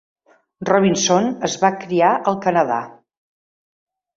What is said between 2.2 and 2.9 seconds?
al Canadà.